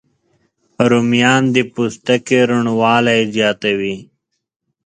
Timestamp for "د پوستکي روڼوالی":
1.55-3.21